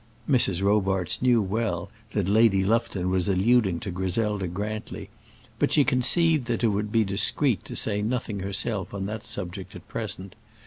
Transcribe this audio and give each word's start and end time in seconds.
Mrs. 0.27 0.63
Robarts 0.63 1.21
knew 1.21 1.43
well 1.43 1.91
that 2.13 2.27
Lady 2.27 2.63
Lufton 2.63 3.11
was 3.11 3.27
alluding 3.27 3.79
to 3.81 3.91
Griselda 3.91 4.47
Grantly, 4.47 5.11
but 5.59 5.71
she 5.71 5.83
conceived 5.83 6.45
that 6.45 6.63
it 6.63 6.69
would 6.69 6.91
be 6.91 7.03
discreet 7.03 7.63
to 7.65 7.75
say 7.75 8.01
nothing 8.01 8.39
herself 8.39 8.95
on 8.95 9.05
that 9.05 9.27
subject 9.27 9.75
at 9.75 9.87
present. 9.87 10.33